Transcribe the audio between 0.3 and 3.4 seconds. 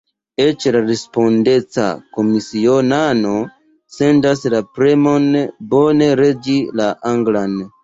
Eĉ la respondeca komisionano